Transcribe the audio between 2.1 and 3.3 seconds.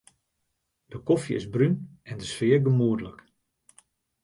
de sfear gemoedlik.